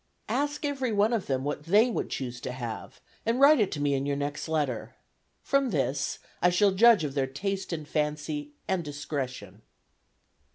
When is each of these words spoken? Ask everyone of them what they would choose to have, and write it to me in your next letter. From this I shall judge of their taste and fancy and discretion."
Ask 0.29 0.65
everyone 0.65 1.13
of 1.13 1.27
them 1.27 1.43
what 1.43 1.65
they 1.65 1.91
would 1.91 2.09
choose 2.09 2.41
to 2.41 2.51
have, 2.51 2.99
and 3.23 3.39
write 3.39 3.59
it 3.59 3.71
to 3.73 3.79
me 3.79 3.93
in 3.93 4.07
your 4.07 4.15
next 4.15 4.47
letter. 4.47 4.95
From 5.43 5.69
this 5.69 6.17
I 6.41 6.49
shall 6.49 6.71
judge 6.71 7.03
of 7.03 7.13
their 7.13 7.27
taste 7.27 7.71
and 7.71 7.87
fancy 7.87 8.53
and 8.67 8.83
discretion." 8.83 9.61